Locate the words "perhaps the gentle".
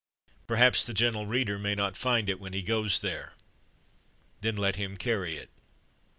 0.47-1.27